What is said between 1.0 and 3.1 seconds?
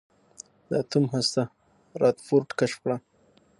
هسته رادرفورډ کشف کړه.